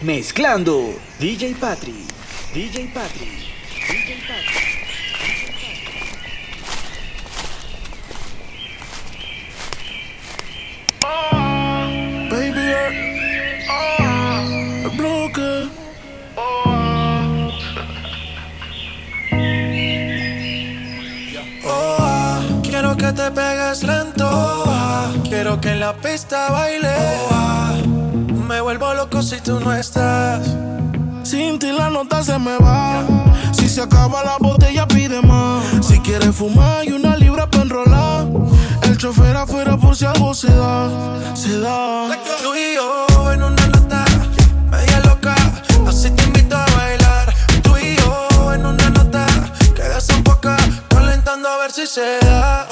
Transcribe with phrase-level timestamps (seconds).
[0.00, 0.94] Mezclando.
[1.18, 2.06] DJ Patri.
[2.52, 3.26] DJ Patri.
[3.88, 4.78] DJ Patri.
[21.64, 24.28] Oh, ah, que te pegues lento.
[24.30, 26.88] Oh, ah, quiero que en la pista baile.
[26.88, 27.47] Oh, ah,
[29.22, 30.46] si tú no estás.
[31.24, 33.04] Sin ti la nota se me va.
[33.52, 35.64] Si se acaba la botella, pide más.
[35.82, 38.26] Si quieres fumar y una libra para enrolar.
[38.82, 41.34] El chofer afuera por si algo se da.
[41.34, 42.08] Se da.
[42.42, 44.04] Tú y yo en una nota
[44.70, 45.34] media loca.
[45.86, 47.34] Así te invito a bailar.
[47.62, 49.26] Tú y yo en una nota
[49.74, 50.56] que desemboca.
[50.88, 52.68] Calentando a ver si se da.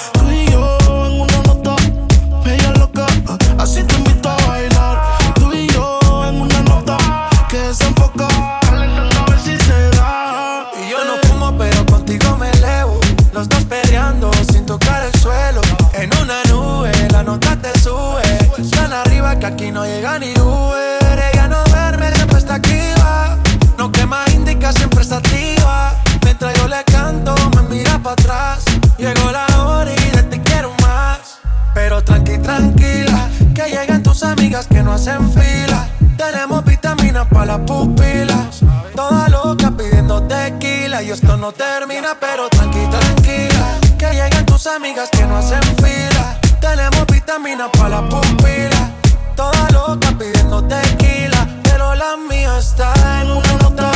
[19.77, 21.23] No llega ni Uber.
[21.31, 23.37] Ella no duerme, siempre está activa.
[23.77, 25.93] No quema indica, siempre está activa.
[26.25, 28.65] Mientras yo le canto, me mira para atrás.
[28.97, 31.41] Llegó la hora y de te quiero más.
[31.75, 35.87] Pero tranqui, tranquila, que lleguen tus amigas que no hacen fila.
[36.17, 38.61] Tenemos vitaminas para las pupilas.
[38.95, 41.03] Toda loca pidiendo tequila.
[41.03, 43.79] Y esto no termina, pero tranqui, tranquila.
[43.99, 46.41] Que lleguen tus amigas que no hacen fila.
[46.63, 49.06] Tenemos vitaminas para las pupilas.
[49.37, 51.47] Toda loca pidiendo tequila.
[51.63, 52.93] Pero la mía está
[53.23, 53.93] en una nota.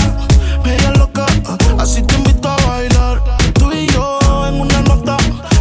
[0.62, 1.27] Media loca,
[1.78, 3.22] así te invito a bailar.
[3.55, 5.16] Tú y yo en una nota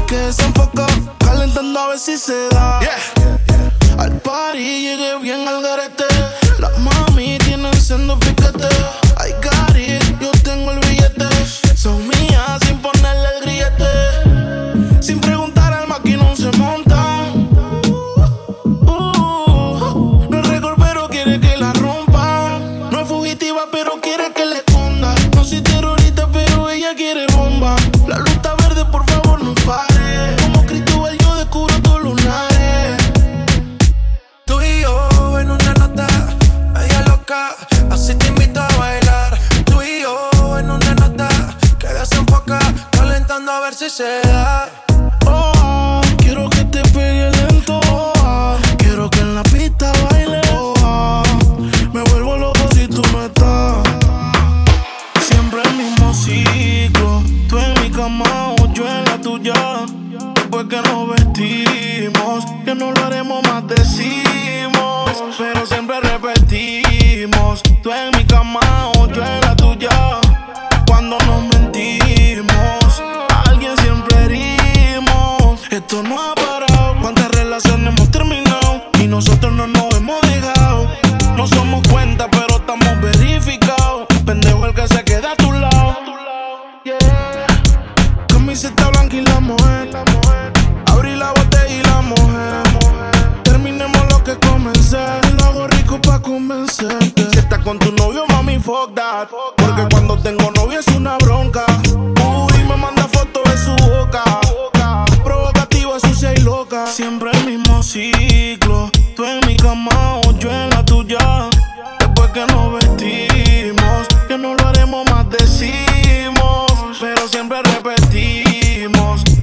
[0.06, 0.86] que desenfoca.
[1.20, 2.82] Calentando a ver si se da.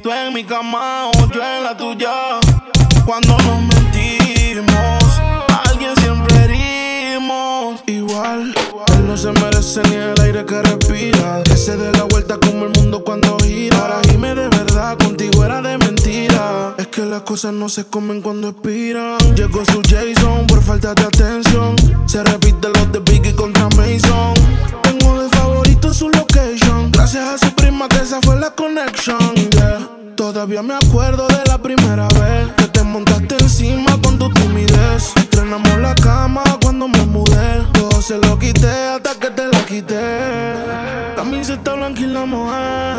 [0.07, 2.39] Tú en mi cama o yo en la tuya.
[3.05, 5.03] Cuando nos mentimos,
[5.69, 7.81] alguien siempre herimos.
[7.87, 8.53] Igual,
[8.93, 11.43] él no se merece ni el aire que respira.
[11.43, 13.77] Que se dé la vuelta como el mundo cuando gira.
[13.81, 16.73] Para irme de verdad, contigo era de mentira.
[16.77, 19.17] Es que las cosas no se comen cuando expiran.
[19.35, 21.75] Llegó su Jason por falta de atención.
[22.05, 24.35] Se repite los de Biggie contra Mason.
[24.83, 26.93] Tengo de favorito su location.
[26.93, 29.26] Gracias a su prima que esa fue la connection.
[30.37, 35.11] Todavía me acuerdo de la primera vez que te montaste encima con tu timidez.
[35.15, 37.65] Estrenamos la cama cuando me mudé.
[37.73, 40.53] Todo se lo quité hasta que te la quité.
[41.15, 42.97] Camiseta blanca y la mujer.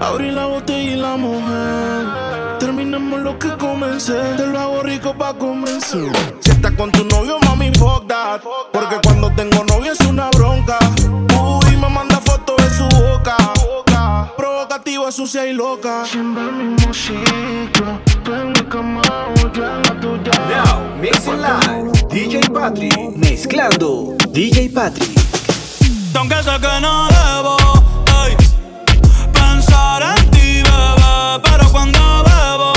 [0.00, 2.58] Abrí la botella y la mujer.
[2.58, 4.20] Terminemos lo que comencé.
[4.36, 6.10] Te lo hago rico pa' convencer.
[6.40, 8.40] Si estás con tu novio, mami, fuck that.
[8.72, 10.80] Porque cuando tengo novio es una bronca.
[11.04, 12.20] Uy, me manda
[15.06, 16.04] toda sucia y loca.
[16.04, 20.32] Sin ver mi música, tú en mi cama o yo en la tuya.
[20.48, 23.16] Now, mixing live, DJ Patrick.
[23.16, 25.10] Mezclando, DJ Patrick.
[26.14, 27.56] Aunque sé que no debo
[28.24, 28.36] ey,
[29.32, 32.72] pensar en ti, bebé, pero cuando bebo,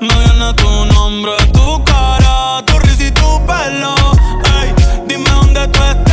[0.00, 3.94] me viene tu nombre, tu cara, tu risa y tu pelo.
[4.60, 4.72] Ey,
[5.08, 6.11] dime dónde tú estás.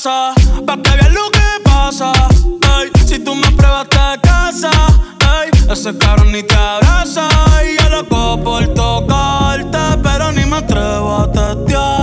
[0.00, 0.32] casa,
[0.66, 2.12] pa' que veas lo que pasa.
[2.78, 4.70] Ey, si tú me pruebas te casa,
[5.42, 7.28] ey, ese cabrón ni te abraza.
[7.66, 11.99] Y yo loco por tocarte, pero ni me atrevo a testear.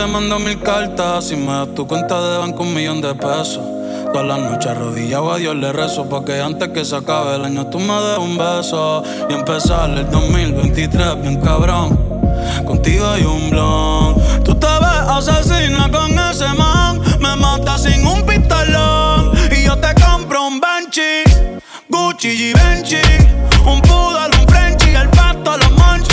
[0.00, 1.30] te mando mil cartas.
[1.30, 3.60] y me das tu cuenta de banco, un millón de pesos.
[4.12, 7.44] Todas las noches arrodillado a Dios le rezo Pa' que antes que se acabe el
[7.44, 11.96] año tú me des un beso Y empezar el 2023 bien cabrón
[12.66, 18.24] Contigo hay un blon Tú te ves asesina con ese man Me mata sin un
[18.26, 21.22] pistolón Y yo te compro un Benchi
[21.88, 23.02] Gucci y Benchi
[23.64, 26.09] Un poodle, un Frenchie El pato, los manchi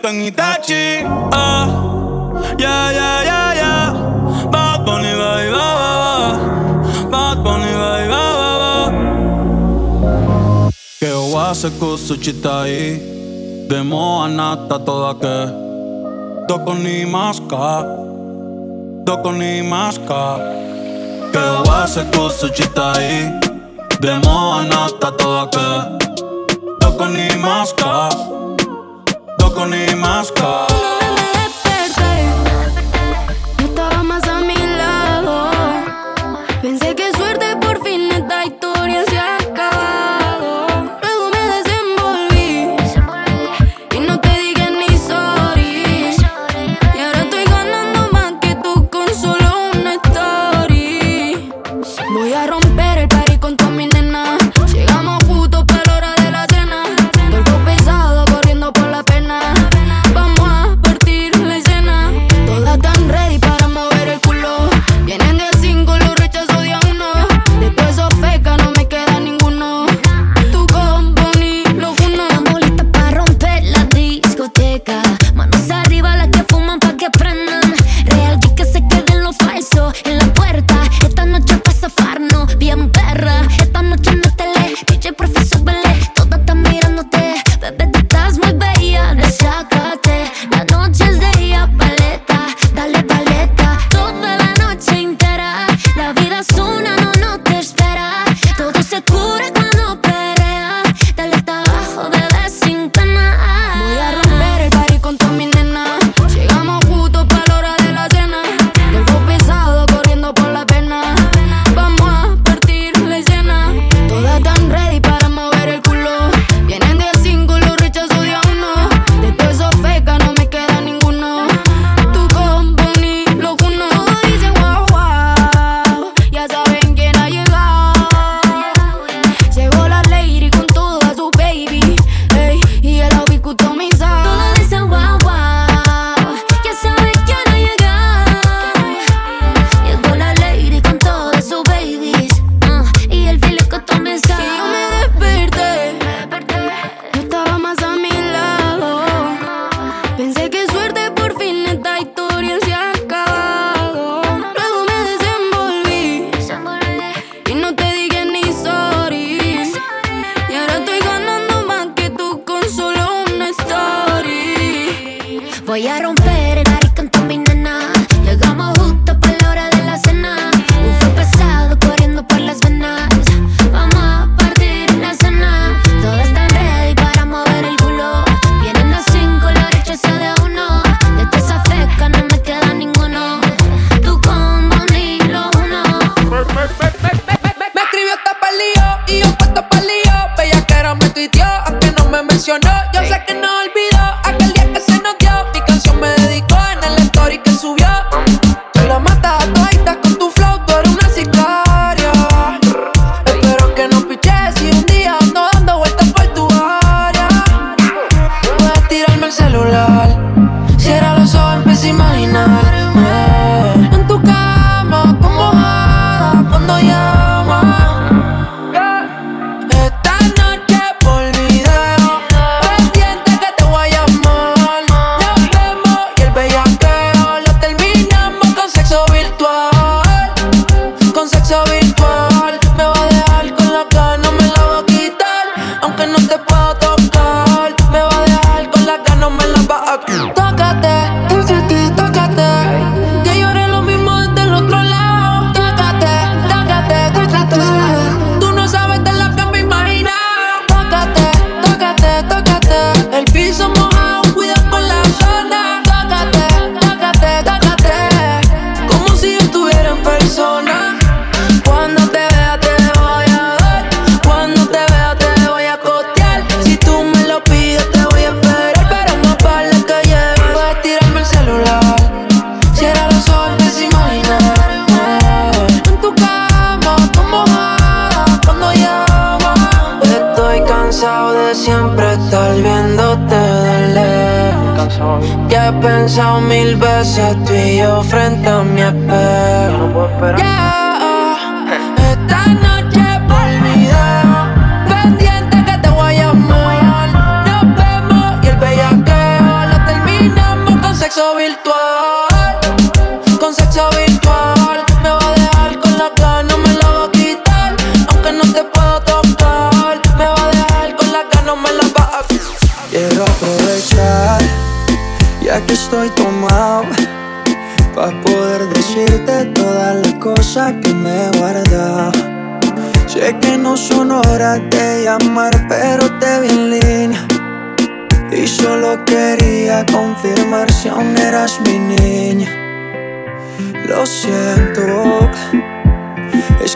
[0.00, 1.04] experto en Itachi.
[1.32, 1.66] Ah,
[2.58, 3.92] yeah, yeah, yeah, yeah.
[4.50, 5.70] Bad Bunny, bye, bye.
[11.52, 13.00] se cosa ci stai
[13.66, 15.52] De moa nata toda che
[16.46, 17.84] Tocco ni masca
[19.04, 20.38] Tocco ni masca
[21.32, 23.38] Che va se cosa ci stai
[23.98, 26.06] De moa nata toda che
[26.78, 28.39] Tocco ni masca
[29.52, 30.89] con y.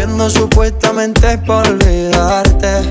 [0.00, 2.90] Bebiendo supuestamente por olvidarte.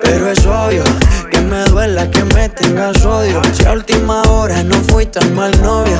[0.00, 0.84] Pero es obvio
[1.28, 3.42] que me duela que me tengas odio.
[3.52, 5.98] Si a última hora no fui tan mal novio.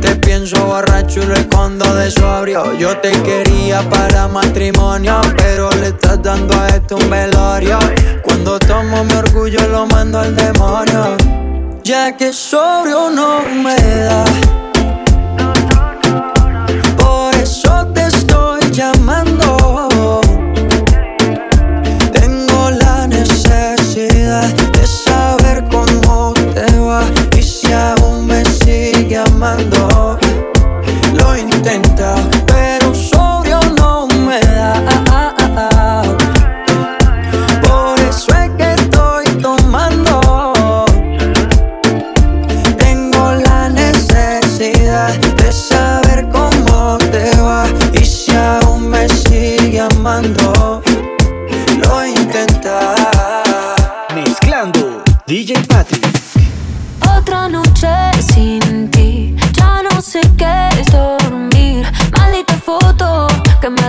[0.00, 2.76] Te pienso borracho y lo escondo de sobrio.
[2.80, 7.78] Yo te quería para matrimonio, pero le estás dando a esto un velorio.
[8.24, 11.16] Cuando tomo mi orgullo lo mando al demonio.
[11.84, 14.24] Ya que sobrio no me da.
[16.96, 17.99] Por eso te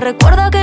[0.01, 0.60] Recuerda que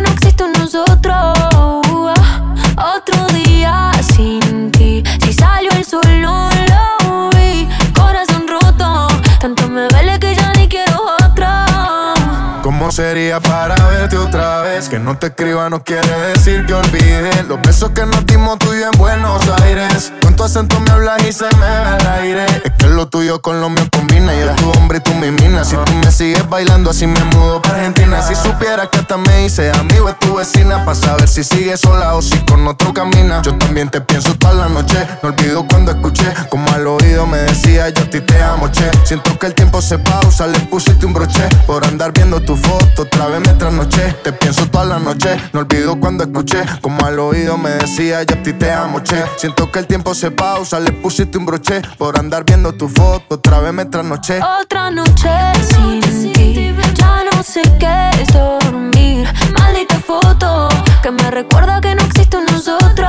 [12.98, 14.88] sería para verte otra vez.
[14.88, 18.72] Que no te escriba no quiere decir que olvide los besos que nos dimos tú
[18.72, 20.12] en Buenos Aires.
[20.20, 22.46] Con tu acento me hablas y se me ve el aire.
[22.64, 24.34] Es que lo tuyo con lo mío combina.
[24.34, 25.64] Y eres tu hombre y tú mi mina.
[25.64, 28.20] Si tú me sigues bailando así me mudo para Argentina.
[28.20, 30.84] Si supieras que hasta me hice amigo de tu vecina.
[30.84, 33.42] Para saber si sigues sola o si con otro camina.
[33.42, 35.06] Yo también te pienso toda la noche.
[35.22, 38.90] No olvido cuando escuché como al oído me decía yo a ti te amo, che.
[39.04, 41.48] Siento que el tiempo se pausa, le pusiste un broche.
[41.64, 44.14] Por andar viendo tu foto, otra vez me trasnoché.
[44.22, 45.36] Te pienso toda la noche.
[45.52, 49.22] No olvido cuando escuché como al oído me decía yo a ti te amo, che.
[49.36, 51.82] Siento que el tiempo se pausa, le pusiste un broche.
[51.98, 54.40] Por andar viendo tu foto, otra vez me trasnoché.
[54.62, 55.30] Otra noche
[55.70, 59.28] sin ti, ya no sé qué es dormir.
[59.52, 60.68] Maldita foto
[61.02, 63.08] que me recuerda que no existe un nosotros.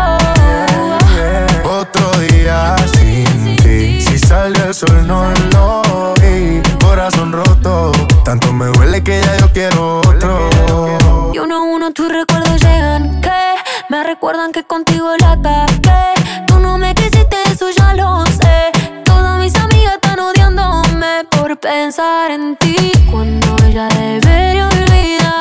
[1.64, 6.62] Otro día sin ti, si sale el sol no lo vi.
[6.80, 7.92] Corazón roto,
[8.24, 10.50] tanto me duele que ya yo quiero otro.
[11.34, 13.56] Y uno a uno tus recuerdos llegan que
[13.90, 16.14] me recuerdan que contigo la cagué.
[16.48, 18.72] Tú no me quisiste, eso ya lo sé.
[19.06, 25.39] Todas mis amigas están odiándome por pensar en ti cuando ella debería olvidarte.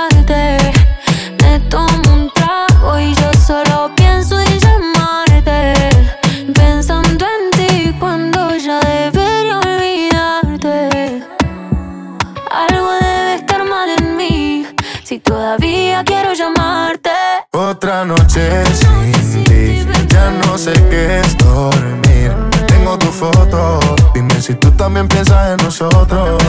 [18.05, 22.33] Noche sin ti, ya no sé qué es dormir.
[22.69, 23.81] Tengo tu foto,
[24.15, 26.41] dime si tú también piensas en nosotros.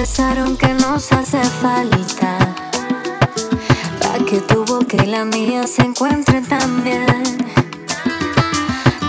[0.00, 2.38] Besaron, que nos hace falta?
[4.00, 7.22] Pa' que tu boca y la mía se encuentren también.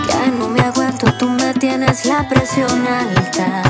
[0.08, 3.62] Ya no me aguanto, tú me tienes la presión alta.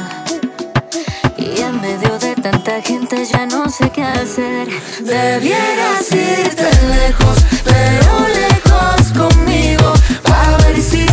[1.36, 4.66] Y en medio de tanta gente ya no sé qué hacer.
[5.00, 9.92] Debieras irte lejos, pero lejos conmigo.
[10.24, 11.06] A ver si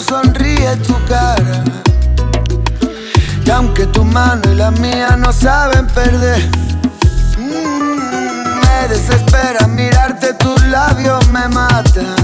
[0.00, 1.64] sonríe tu cara.
[3.44, 6.42] Y aunque tu mano y la mía no saben perder,
[7.38, 12.14] mm, me desespera mirarte, tus labios me matan.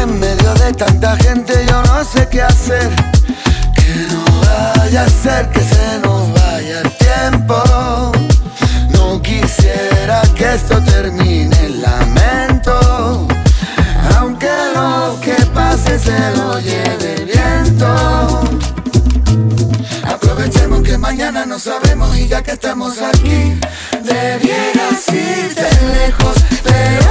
[0.00, 2.88] En medio de tanta gente yo no sé qué hacer.
[3.74, 8.12] Que no vaya a ser que se nos vaya el tiempo.
[8.90, 13.28] No quisiera que esto termine en lamento.
[16.02, 17.86] Se lo lleve el viento.
[20.04, 23.58] Aprovechemos que mañana no sabemos y ya que estamos aquí,
[24.02, 27.07] debieras irte lejos, pero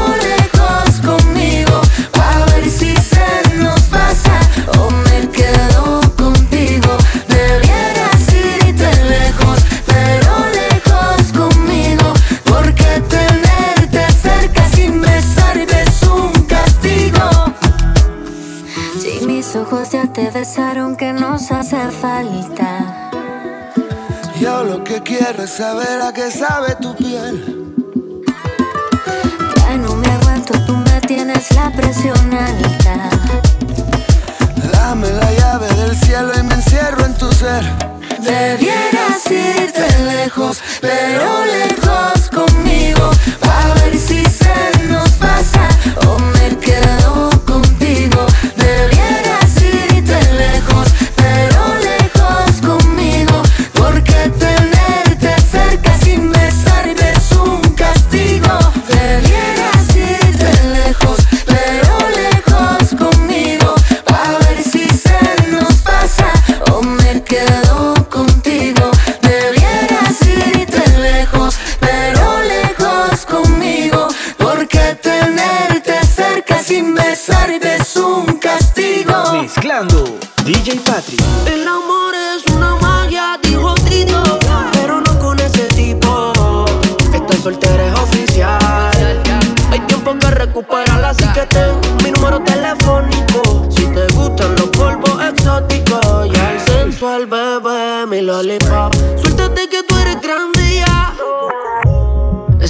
[25.27, 27.73] quiero es saber a qué sabe tu piel.
[29.57, 33.09] Ya no me aguanto, tú me tienes la presión alta.
[34.71, 37.63] Dame la llave del cielo y me encierro en tu ser.
[38.19, 41.86] Debieras irte lejos, pero lejos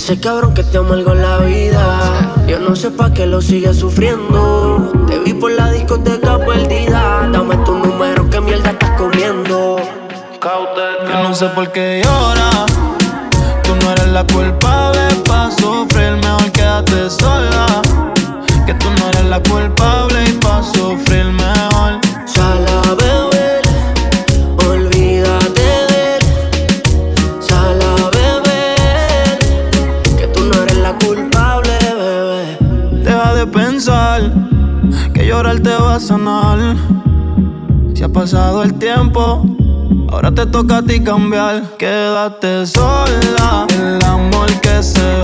[0.08, 2.00] Ese cabrón que te amargó la vida.
[2.48, 4.90] Yo no sé pa' qué lo sigues sufriendo.
[5.06, 7.28] Te vi por la discoteca perdida.
[7.30, 9.76] Dame tu número, que mierda estás comiendo.
[11.12, 12.50] Yo no sé por qué llora.
[13.64, 17.66] Tú no eres la culpable pa' sufrir, mejor quédate sola.
[18.66, 22.07] Que tú no eres la culpable y pa' sufrir mejor.
[36.00, 36.14] Si
[38.04, 39.44] ha pasado el tiempo,
[40.12, 41.76] ahora te toca a ti cambiar.
[41.80, 45.24] Quédate sola, el amor que se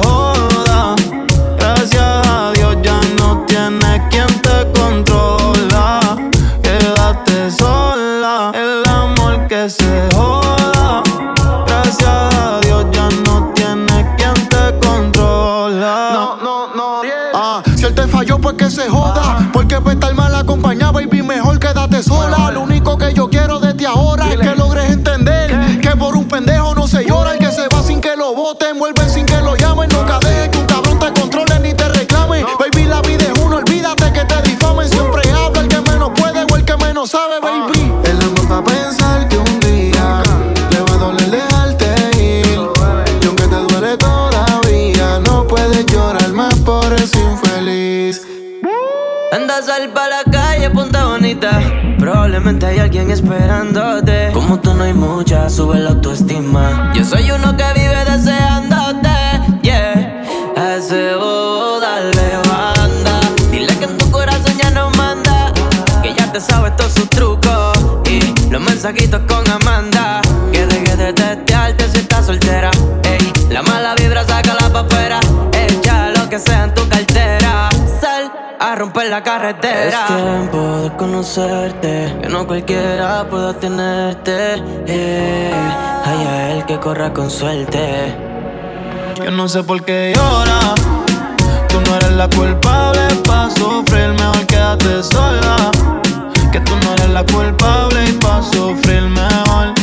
[52.45, 54.31] Hay alguien esperándote.
[54.33, 56.91] Como tú no hay mucha, sube la autoestima.
[56.93, 59.09] Yo soy uno que vive deseándote,
[59.61, 60.23] yeah.
[60.57, 63.19] A ese bobo dale banda.
[63.49, 65.53] Dile que en tu corazón ya no manda.
[66.01, 67.77] Que ya te sabe todos sus trucos.
[68.09, 70.21] Y los mensajitos con Amanda.
[70.51, 72.71] Que deje de testearte si estás soltera.
[79.13, 80.07] La carretera.
[80.07, 84.55] Es tiempo de conocerte, que no cualquiera pueda tenerte.
[84.87, 85.53] Eh,
[86.03, 88.15] hay a él que corra con suerte.
[89.23, 90.73] Yo no sé por qué llora.
[91.69, 95.57] Tú no eres la culpable pa' sufrir, mejor quédate sola.
[96.51, 99.82] Que tú no eres la culpable y pa' sufrir mejor.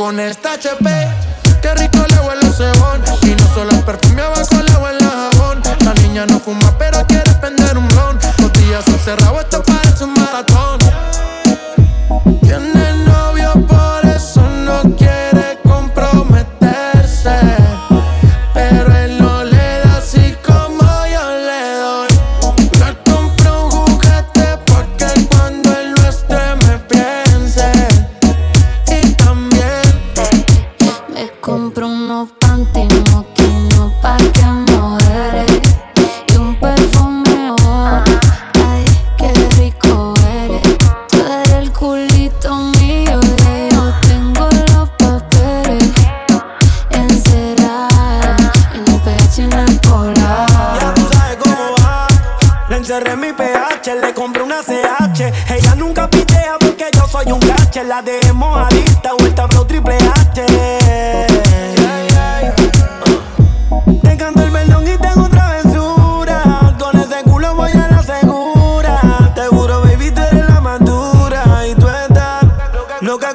[0.00, 0.88] con esta HP.
[1.60, 3.02] Qué rico le huele el cebón.
[3.20, 4.09] Y no solo el perfume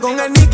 [0.06, 0.45] con el Nicky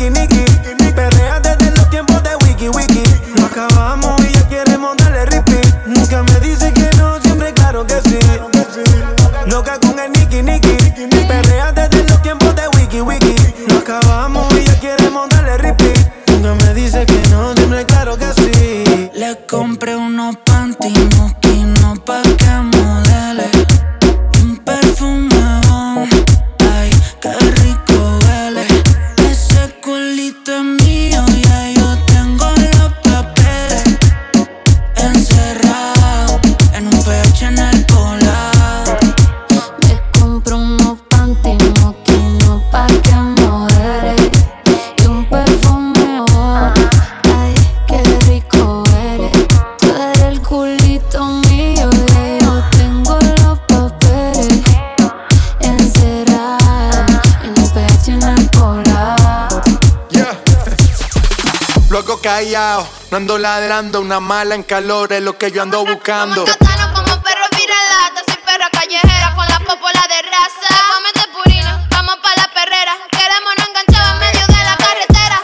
[63.12, 66.46] No ando ladrando, una mala en calor es lo que yo ando buscando.
[66.46, 70.74] Como como perro viralata, soy perra callejera con la popola de raza.
[70.94, 72.92] Cómete purina, vamos pa' la perrera.
[73.10, 75.40] Queremos no enganchar en medio de la carretera.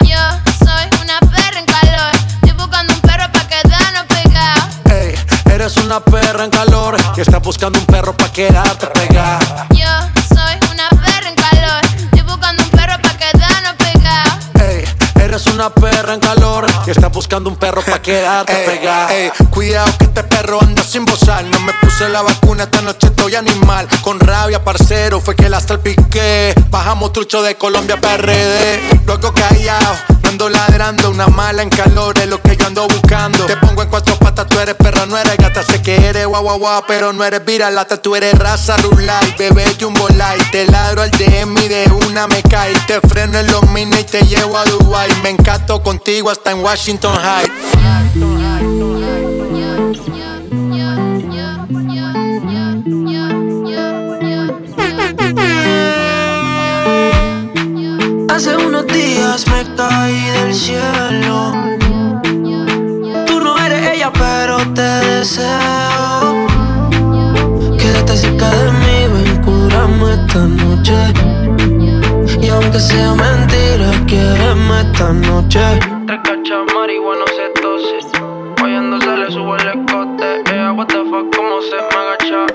[0.00, 2.12] Yo, soy una perra en calor.
[2.42, 4.64] Estoy buscando un perro pa' quedarnos pegados.
[4.90, 5.14] Ey,
[5.52, 8.81] eres una perra en calor y estás buscando un perro pa' quedarte
[17.32, 19.08] buscando un perro pa' quedarte pegado.
[19.50, 21.42] cuidado que este perro anda sin bozar.
[21.44, 23.88] No me puse la vacuna, esta noche estoy animal.
[24.02, 26.54] Con rabia, parcero, fue que la piqué.
[26.68, 29.00] Bajamos trucho de Colombia, PRD.
[29.06, 31.08] Luego callado, ando ladrando.
[31.08, 33.46] Una mala en calor es lo que yo ando buscando.
[33.46, 34.11] Te pongo en cuatro
[36.40, 38.00] guau guau pero no eres viralata.
[38.00, 40.50] Tú eres raza rulay, bebé jumbo light.
[40.50, 42.72] Te ladro al DM y de una me cae.
[42.86, 45.10] Te freno en los mini y te llevo a Dubai.
[45.22, 47.50] Me encanto contigo hasta en Washington High.
[58.30, 61.71] Hace unos días me caí del cielo.
[64.10, 65.48] Pero te deseo.
[67.78, 70.96] Quédate cerca de mí, ven, curame esta noche.
[72.40, 75.60] Y aunque sea mentira, quiéreme esta noche.
[76.06, 77.98] Tres cachas marihuana se tose.
[78.62, 80.42] Oyendo se le subo el escote.
[80.52, 82.46] Ella, what the fuck, cómo se me agacha.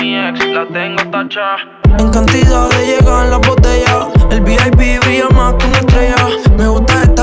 [0.00, 1.56] Mi ex la tengo tacha.
[1.98, 4.08] En cantidad de llegar en la botella.
[4.30, 6.16] El VIP brilla más que una estrella.
[6.56, 6.77] Me gusta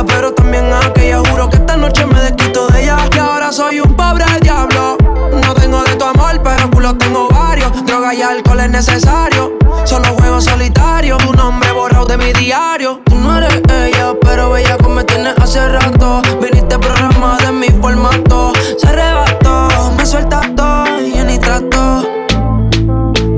[0.08, 1.20] pero también a aquella.
[1.30, 2.98] Juro que esta noche me desquito de ella.
[3.16, 4.98] Y ahora soy un pobre diablo.
[5.44, 7.72] No tengo de tu amor, pero culo tengo varios.
[7.86, 9.54] Droga y alcohol es necesario.
[9.84, 11.18] Solo juego solitario.
[11.18, 13.02] Tu nombre borrado de mi diario.
[13.06, 16.22] Tú no eres ella, pero ella como me tienes hace rato.
[16.42, 18.54] Viniste programada en mi formato.
[18.78, 22.04] Se arrebató, me suelta todo y ni trato.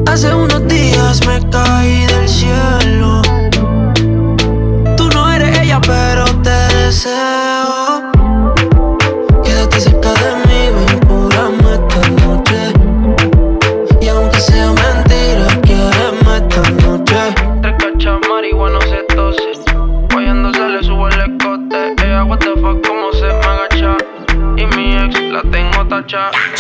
[0.08, 3.07] Hace unos días me caí del cielo.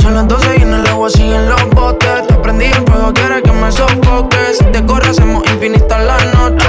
[0.01, 2.27] Son las 12 y en el agua siguen los botes.
[2.27, 4.37] Te prendí en fuego, quieres que me sofoque.
[4.57, 6.67] Si te corre, hacemos infinita la noche.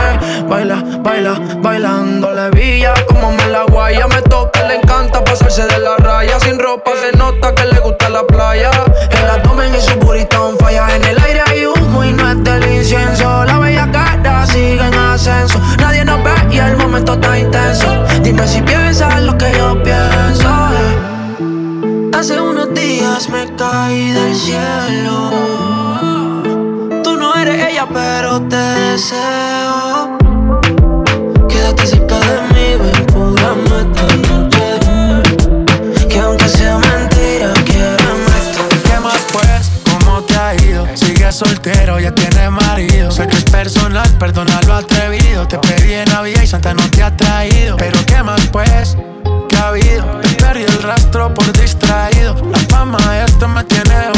[0.49, 2.95] Baila, baila, bailando la villa.
[3.09, 6.39] Como me la guaya, me toca, le encanta pasarse de la raya.
[6.39, 8.71] Sin ropa se nota que le gusta la playa.
[9.11, 10.95] El abdomen y su purita on falla.
[10.95, 13.45] En el aire hay humo y no es del incienso.
[13.45, 15.59] La bella cara sigue en ascenso.
[15.81, 18.05] Nadie nos ve y el momento está intenso.
[18.23, 20.49] Dime si piensas lo que yo pienso.
[20.49, 21.09] eh.
[22.17, 22.68] Hace unos
[28.99, 30.19] deseo.
[31.49, 34.67] Quédate cerca de mí, ven, júrame esta noche.
[36.09, 38.09] Que aunque sea mentira, quiero
[38.41, 39.71] esta ¿Qué más pues?
[39.89, 40.85] ¿Cómo te ha ido?
[40.95, 43.13] Sigues soltero, ya tienes marido.
[43.13, 45.47] Sé que es personal, perdona lo atrevido.
[45.47, 47.77] Te pedí en Navidad y Santa no te ha traído.
[47.77, 48.97] Pero ¿qué más pues?
[49.49, 50.05] ¿Qué ha habido?
[50.23, 52.35] Te perdí el rastro por distraído.
[52.51, 54.18] La fama esto me tiene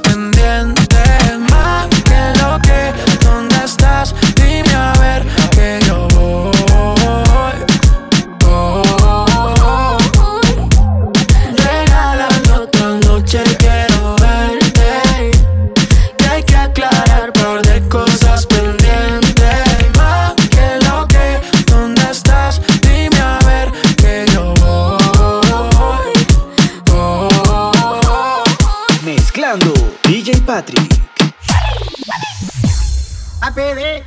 [0.00, 0.83] Cosas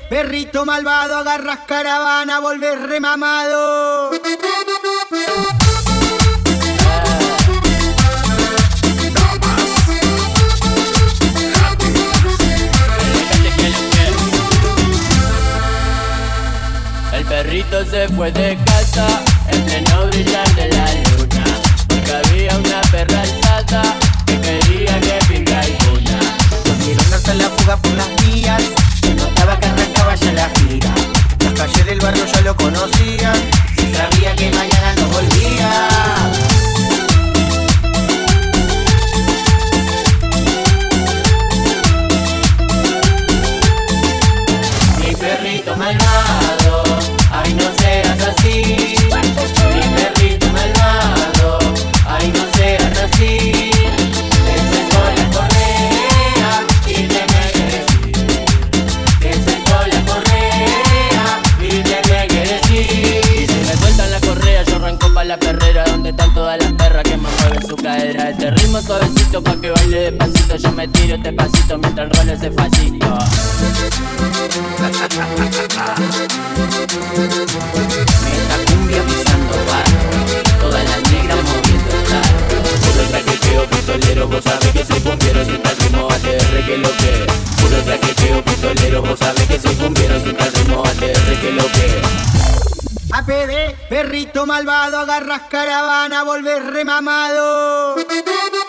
[0.10, 4.12] Perrito malvado, agarras caravana, volver remamado.
[17.14, 19.08] El perrito se fue de casa
[19.49, 21.43] en pleno brillar de la luna.
[21.88, 23.82] Porque había una perra alzada
[24.26, 26.20] que quería que pinga alguna.
[26.84, 28.64] Quiero darse la fuga por las vías,
[31.88, 33.31] del barrio ya lo conocía.
[33.93, 34.51] Sabía que
[69.41, 70.55] pa' que baile despacito.
[70.57, 73.17] Yo me tiro este pasito mientras el rol ese facito.
[77.27, 79.83] Esta cumbia pisando va
[80.59, 82.21] Toda la negra moviendo está
[82.81, 87.27] Puro traqueteo pistolero Vos sabés que soy cumbiero Sin tal ritmo ATR que lo que
[87.61, 92.01] Puro traqueteo pistolero Vos sabés que soy cumbiero Sin tal ritmo ATR que lo que
[93.09, 97.95] APD, perrito malvado, agarras caravana, volvés remamado.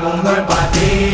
[0.00, 0.18] আগুন
[0.48, 1.07] বাতিল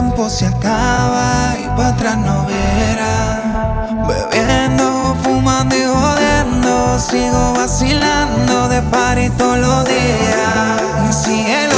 [0.00, 3.86] tiempo se acaba y para atrás no verá.
[4.06, 10.82] Bebiendo, fumando y jodiendo, sigo vacilando de par todos los días.
[11.02, 11.75] Mi cielo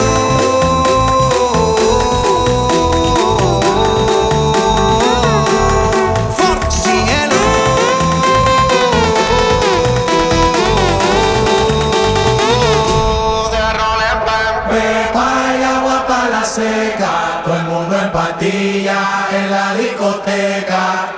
[20.28, 21.12] discoteca.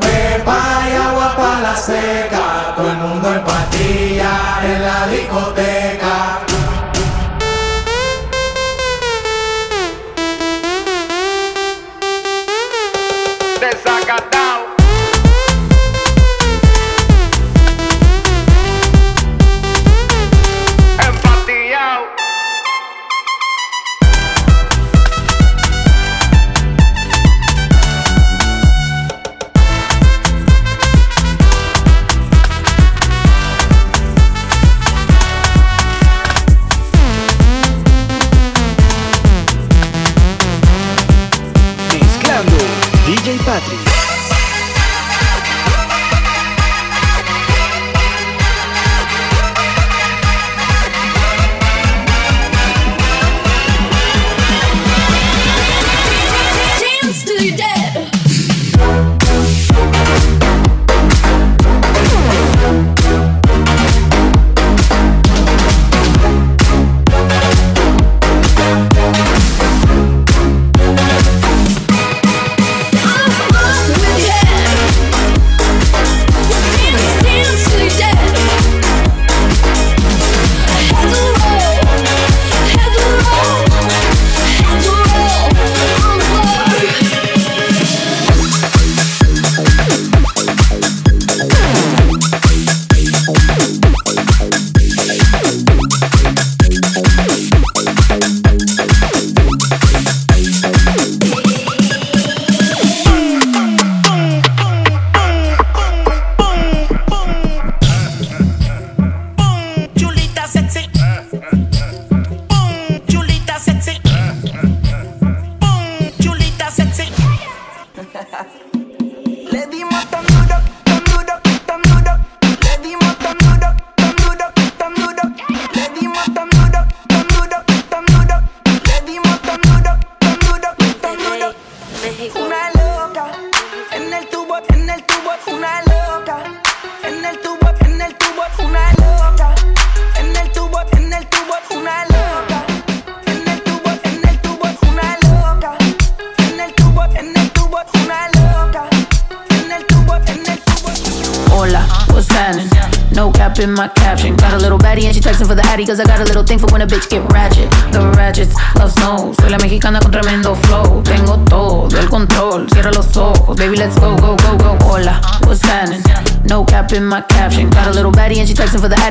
[0.00, 0.60] Pepa
[0.90, 2.74] y agua para la seca.
[2.76, 6.01] Todo el mundo en pastilla en la discoteca.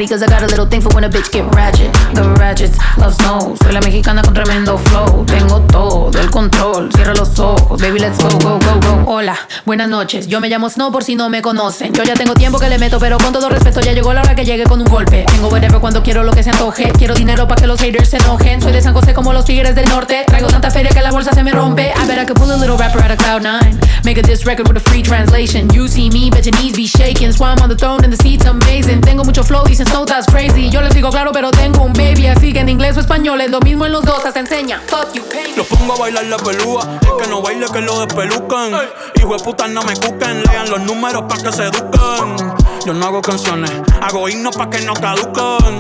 [0.08, 1.92] Cause I got a little thing for when a bitch get ratchet.
[2.14, 3.56] The ratchets love snow.
[3.62, 5.26] Soy la mexicana con tremendo flow.
[5.26, 6.92] Tengo todo el control.
[6.94, 9.12] Cierra los ojos, baby, let's go, go, go, go.
[9.12, 10.28] Hola, buenas noches.
[10.28, 11.94] Yo me llamo Snow por si no me conocen.
[11.94, 14.36] Yo ya tengo tiempo que le meto, pero con todo respeto ya llegó la hora
[14.36, 15.26] que llegue con un golpe.
[15.32, 16.92] Tengo whatever cuando quiero lo que se antoje.
[16.98, 18.62] Quiero dinero para que los haters se enojen.
[18.62, 20.26] Soy de San José como los tigres del norte.
[20.42, 21.94] Traigo tanta feria que la bolsa se me rompe.
[21.96, 23.80] I bet I could pull a little rapper out of cloud nine.
[24.04, 25.70] Make a diss record with a free translation.
[25.72, 27.32] You see me, bet your knees be shaking.
[27.32, 29.02] Swam on the throne and the seat's amazing.
[29.02, 30.72] Tengo mucho flow, dicen Snow, that's crazy.
[30.72, 32.26] Yo les digo claro, pero tengo un baby.
[32.26, 34.82] Así que en inglés o español es lo mismo en los dos, hasta enseña.
[34.88, 35.54] Fuck you, pay.
[35.56, 38.72] Los pongo a bailar la pelúa, el que no baile que lo despelucan.
[39.18, 42.61] Hijo de puta no me cuquen, lean los números pa' que se eduquen.
[42.86, 43.72] Yo no hago canciones,
[44.02, 45.80] hago himnos pa' que no caduquen.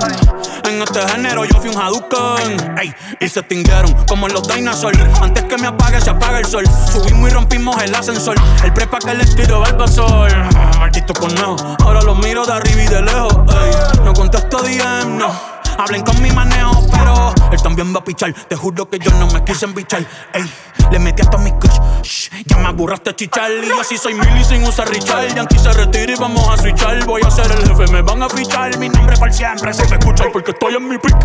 [0.65, 2.77] En este género yo fui un Hadouken.
[2.77, 4.99] Ey, y se extinguieron como los dinosaurs.
[5.19, 6.63] Antes que me apague, se apaga el sol.
[6.91, 8.35] Subimos y rompimos el ascensor.
[8.63, 10.31] El prepa que les tiro Balbasol.
[10.79, 13.35] Maldito conejo, ahora los miro de arriba y de lejos.
[13.49, 15.50] Ey, no contesto DM, no.
[15.77, 18.33] Hablen con mi manejo, pero él también va a pichar.
[18.33, 20.05] Te juro que yo no me quise embichar.
[20.33, 20.49] Ey,
[20.91, 21.79] le metí hasta mi kush.
[22.03, 23.51] Shh, ya me aburraste chichar.
[23.51, 25.33] Y yo así soy mili sin usar Richard.
[25.35, 27.05] Yankee se retira y vamos a switchar.
[27.05, 28.77] Voy a ser el jefe, me van a fichar.
[28.77, 31.15] Mi nombre por siempre se me escucha porque estoy en mi pick.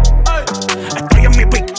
[0.97, 1.75] Estoy en mi pick.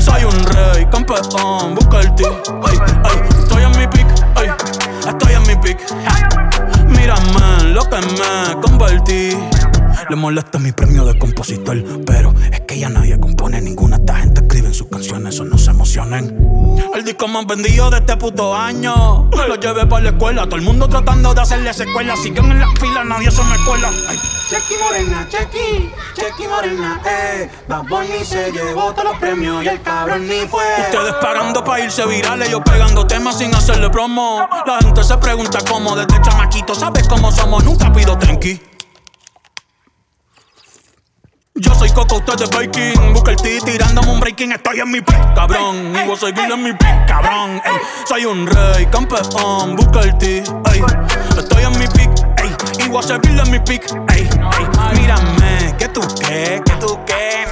[0.00, 2.24] Soy un rey, campeón, busca el ti.
[2.24, 4.06] Ey, ey, estoy en mi pick.
[4.36, 4.50] Ey,
[5.08, 5.78] estoy en mi pick.
[6.86, 9.36] Mírame lo que me convertí.
[10.08, 13.96] Le molesta mi premio de compositor, pero es que ya nadie compone ninguna.
[13.96, 16.36] Esta gente escribe en sus canciones, eso no se emocionen.
[16.94, 19.30] El disco más vendido de este puto año.
[19.48, 22.16] Lo llevé para la escuela, todo el mundo tratando de hacerle secuela.
[22.16, 23.90] Siguen en la fila, nadie se me cuela.
[24.08, 24.18] Ay.
[24.52, 27.50] Chequi morena, chequi, chequi morena, eh.
[27.68, 30.62] Bad Bunny se llevó todos los premios y el cabrón ni fue.
[30.90, 34.46] Ustedes pagando pa' irse virales, yo pegando temas sin hacerle promo.
[34.66, 37.64] La gente se pregunta cómo desde chamaquito, ¿sabes cómo somos?
[37.64, 38.60] Nunca pido tranqui.
[41.54, 43.12] Yo soy Coco, usted de Baking.
[43.12, 44.52] Busca el T tirándome un breaking.
[44.52, 45.94] Estoy en mi pick, cabrón.
[45.94, 47.60] Y voy a seguir en mi pick, cabrón.
[47.62, 47.76] Ey,
[48.08, 49.76] soy un rey, campeón.
[49.76, 50.82] Busca el T, ey.
[51.36, 52.88] Estoy en mi pick, ey.
[52.88, 53.84] voy a de mi pick.
[54.14, 57.51] Ey, ey, mírame, que tú qué, que tú qué.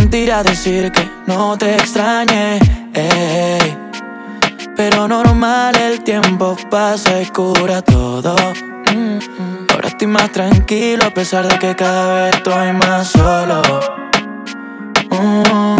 [0.00, 2.58] Mentira decir que no te extrañé.
[4.76, 8.34] Pero normal, el tiempo pasa y cura todo.
[9.72, 13.60] Ahora estoy más tranquilo a pesar de que cada vez estoy más solo.
[15.10, 15.70] Mm.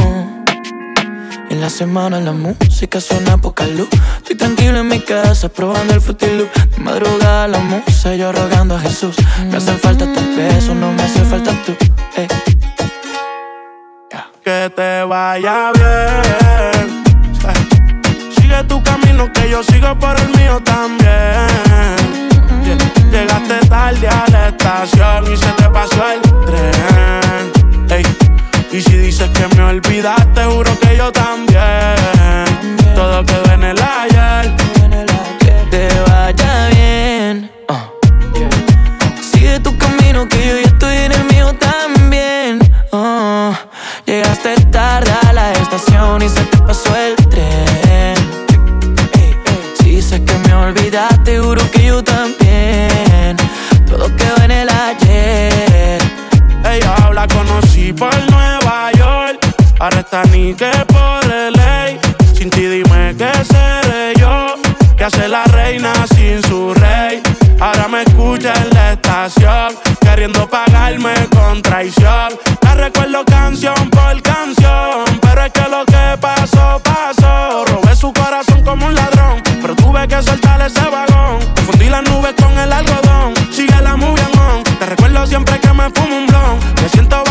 [1.51, 3.89] En la semana la música suena poca luz.
[4.18, 6.47] Estoy tranquilo en mi casa probando el frutilú.
[6.77, 9.16] De madrugada la musa yo rogando a Jesús.
[9.51, 11.75] Me hacen falta tus besos, no me hace falta tú.
[14.51, 17.05] Que te vaya bien.
[18.37, 21.47] Sigue tu camino que yo sigo por el mío también.
[23.13, 28.05] Llegaste tarde a la estación y se te pasó el tren.
[28.73, 31.95] Y si dices que me olvidaste, juro que yo también.
[32.97, 34.10] Todo quedó en el ayer.
[60.01, 61.99] Está ni que por ley.
[62.35, 64.55] Sin ti dime qué seré yo.
[64.97, 67.23] Que hace la reina sin su rey.
[67.61, 69.75] Ahora me escucha en la estación.
[70.01, 72.33] Queriendo pagarme con traición.
[72.63, 75.05] La recuerdo canción por canción.
[75.21, 77.65] Pero es que lo que pasó, pasó.
[77.67, 79.43] Robé su corazón como un ladrón.
[79.61, 81.41] Pero tuve que soltar ese vagón.
[81.57, 83.35] Confundí las nubes con el algodón.
[83.53, 84.65] Sigue la movie on.
[84.79, 86.59] Te recuerdo siempre que me fumo un blon.
[86.83, 87.23] Me siento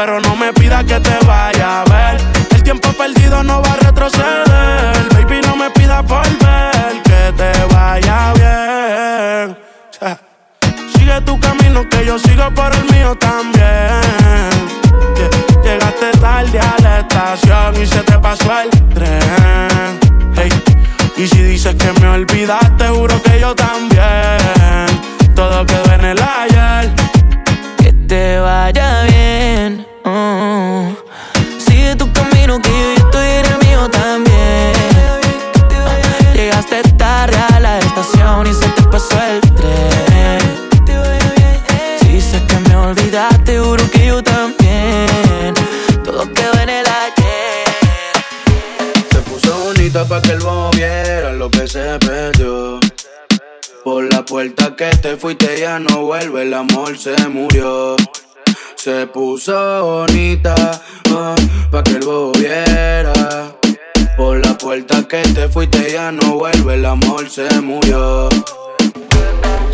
[0.00, 2.20] Pero no me pidas que te vaya a ver.
[2.52, 5.08] El tiempo perdido no va a retroceder.
[5.12, 7.02] Baby, no me pidas volver.
[7.02, 9.58] Que te vaya bien.
[10.94, 14.00] Sigue tu camino que yo sigo por el mío también.
[15.64, 19.98] Llegaste tarde a la estación y se te pasó el tren.
[21.16, 24.97] Y si dices que me olvidaste, juro que yo también.
[54.28, 57.96] Puerta que te fuiste ya no vuelve, el amor se murió.
[58.76, 60.54] Se puso bonita
[61.10, 61.34] ah,
[61.70, 63.56] pa' que el bobo viera.
[64.16, 68.28] Por la puerta que te fuiste ya no vuelve, el amor se murió.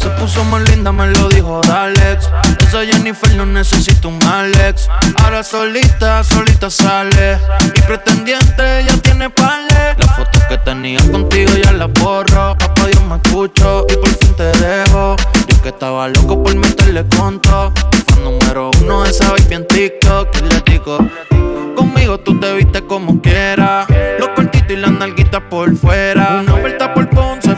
[0.04, 2.28] Se puso más linda, me lo dijo Dalex.
[2.60, 4.86] Esa Jennifer no necesita un Alex.
[5.22, 7.38] Ahora solita, solita sale.
[7.74, 9.94] Y pretendiente ya tiene pale.
[9.96, 12.54] Las fotos que tenía contigo ya las borro.
[12.58, 15.16] Papá Dios me escucho y por fin te dejo.
[15.48, 17.72] Yo que estaba loco por meterle conto.
[18.08, 20.28] Fan número uno de esa baby en TikTok.
[20.36, 20.98] Y le digo,
[21.74, 23.86] conmigo tú te viste como quieras.
[24.18, 26.42] Los cortitos y las nalguitas por fuera.
[26.42, 27.08] Una vuelta por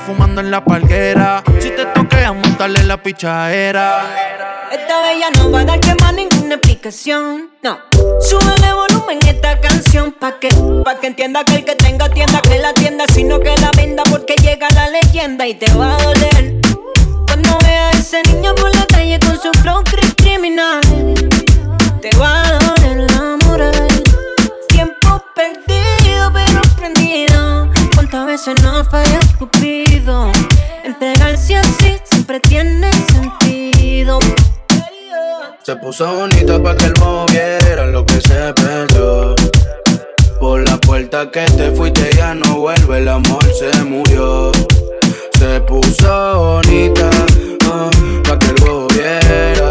[0.06, 1.42] fumando en la palguera.
[1.60, 4.68] Si te toquea, montarle la pichadera.
[4.72, 7.50] Esta bella no va a dar que más ninguna explicación.
[7.62, 7.78] No.
[8.20, 10.48] Súbele volumen a esta canción pa' que,
[10.84, 14.02] pa' que entienda que el que tenga tienda que la tienda, sino que la venda
[14.10, 16.54] porque llega la leyenda y te va a doler.
[17.26, 20.80] Cuando veas a ese niño por la calle con su flow cri- criminal,
[22.00, 23.88] te va a doler la moral.
[24.68, 27.65] Tiempo perdido pero prendido
[28.08, 30.30] cuántas veces nos falla Cupido.
[30.84, 34.18] Entregarse así siempre tiene sentido.
[35.62, 39.34] Se puso bonita pa' que el moviera lo que se perdió.
[40.38, 44.52] Por la puerta que te fuiste ya no vuelve, el amor se murió.
[45.38, 47.10] Se puso bonita
[47.64, 47.90] ah,
[48.22, 49.68] pa' que el viera.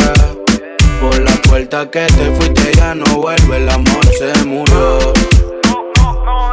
[0.99, 5.34] Por la puerta que te fuiste ya no vuelve, el amor se murió.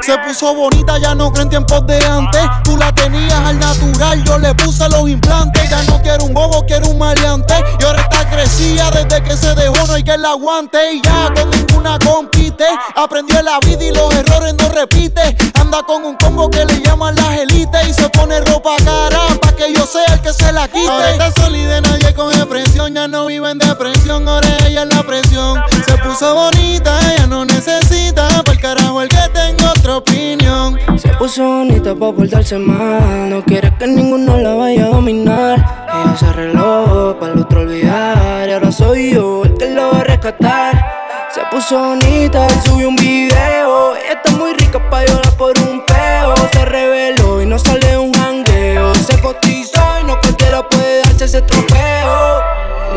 [0.04, 2.42] Se puso bonita, ya no creo en tiempos de antes.
[2.64, 5.70] Tú la tenías al natural, yo le puse los implantes.
[5.70, 7.54] Ya no quiero un bobo, quiero un maleante.
[7.78, 10.94] Y ahora está crecida desde que se dejó, no hay que la aguante.
[10.94, 12.66] Y ya con ninguna compite.
[12.96, 15.36] Aprendió la vida y los errores no repite.
[15.60, 17.88] Anda con un combo que le llaman las élites.
[17.88, 20.90] Y se pone ropa cara pa' que yo sea el que se la quite.
[20.90, 22.92] Ahora está sólida, nadie coge presión.
[22.92, 25.62] Ya no vive en depresión, ahora ella es la presión.
[25.86, 28.26] Se puso bonita, ella no necesita.
[28.42, 30.78] Para el carajo el que tengo opinión.
[30.96, 33.28] Se puso bonita pa' portarse mal.
[33.30, 35.58] No quiere que ninguno la vaya a dominar.
[35.88, 38.48] Ella se arregló para el otro olvidar.
[38.48, 40.92] Y ahora soy yo el que la va a rescatar.
[41.34, 43.96] Se puso bonita subió un video.
[43.96, 46.34] Ella está muy rica pa' llorar por un peo.
[46.52, 48.94] Se reveló y no sale un jangueo.
[48.94, 52.40] Se cotizó y no cualquiera puede darse ese trofeo.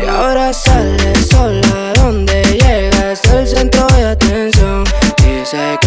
[0.02, 4.84] Y ahora sale sola donde llega es el centro de atención.
[5.16, 5.85] Dice que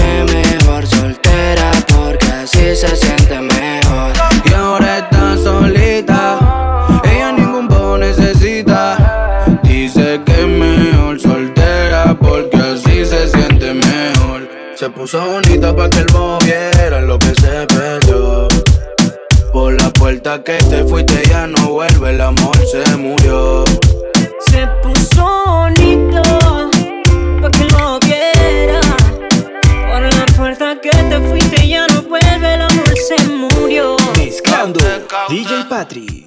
[1.00, 4.12] soltera porque así se siente mejor.
[4.45, 6.39] Y ahora está solita,
[7.04, 8.97] ella ningún bobo necesita.
[9.64, 14.47] Dice que es mejor soltera porque así se siente mejor.
[14.76, 18.47] Se puso bonita pa' que el bobo viera lo que se perdió.
[19.54, 23.64] Por la puerta que te fuiste ya no vuelve, el amor se murió.
[30.60, 33.95] Puerta que te fuiste ya no vuelve, el amor se murió.
[34.18, 34.80] Mezclando
[35.30, 36.26] DJ Patri.